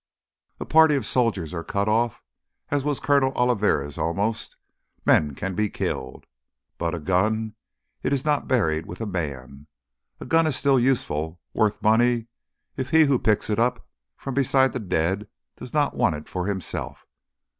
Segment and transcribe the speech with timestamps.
[0.59, 2.23] A party of soldiers are cut off,
[2.69, 6.25] as was Coronel Oliveri almost—men can be killed.
[6.79, 9.67] But a gun—it is not buried with a man.
[10.19, 12.25] A gun is still useful, worth money,
[12.75, 13.87] if he who picks it up
[14.17, 15.27] from beside the dead
[15.57, 17.05] does not want it for himself.